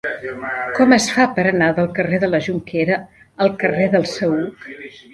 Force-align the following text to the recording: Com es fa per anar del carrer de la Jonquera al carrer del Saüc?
Com 0.77 0.95
es 0.97 1.05
fa 1.17 1.25
per 1.35 1.45
anar 1.51 1.69
del 1.81 1.91
carrer 2.01 2.21
de 2.25 2.31
la 2.33 2.41
Jonquera 2.49 2.99
al 3.47 3.57
carrer 3.65 3.89
del 3.97 4.13
Saüc? 4.19 4.71